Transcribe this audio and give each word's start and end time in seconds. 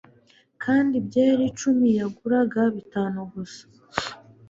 Kandi 0.63 0.95
byeri 1.07 1.45
cumi 1.59 1.87
yaguraga 1.99 2.61
bitanu 2.75 3.19
gusa 3.33 3.63